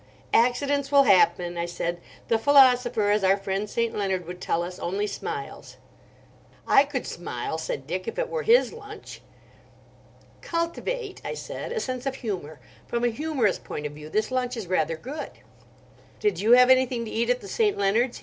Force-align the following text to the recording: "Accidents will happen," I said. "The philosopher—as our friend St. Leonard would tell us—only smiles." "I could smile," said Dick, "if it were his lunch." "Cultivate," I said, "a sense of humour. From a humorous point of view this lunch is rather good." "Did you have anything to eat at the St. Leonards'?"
"Accidents 0.33 0.91
will 0.91 1.03
happen," 1.03 1.59
I 1.59 1.67
said. 1.67 2.01
"The 2.27 2.39
philosopher—as 2.39 3.23
our 3.23 3.37
friend 3.37 3.69
St. 3.69 3.95
Leonard 3.95 4.25
would 4.25 4.41
tell 4.41 4.63
us—only 4.63 5.05
smiles." 5.05 5.77
"I 6.67 6.85
could 6.85 7.05
smile," 7.05 7.59
said 7.59 7.85
Dick, 7.85 8.07
"if 8.07 8.17
it 8.17 8.27
were 8.27 8.41
his 8.41 8.73
lunch." 8.73 9.21
"Cultivate," 10.41 11.21
I 11.23 11.35
said, 11.35 11.71
"a 11.71 11.79
sense 11.79 12.07
of 12.07 12.15
humour. 12.15 12.59
From 12.87 13.03
a 13.03 13.09
humorous 13.09 13.59
point 13.59 13.85
of 13.85 13.93
view 13.93 14.09
this 14.09 14.31
lunch 14.31 14.57
is 14.57 14.65
rather 14.65 14.97
good." 14.97 15.33
"Did 16.19 16.39
you 16.41 16.53
have 16.53 16.71
anything 16.71 17.05
to 17.05 17.11
eat 17.11 17.29
at 17.29 17.41
the 17.41 17.47
St. 17.47 17.77
Leonards'?" 17.77 18.19